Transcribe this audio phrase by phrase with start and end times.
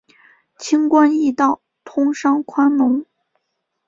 [0.57, 3.05] 轻关易道，通商宽农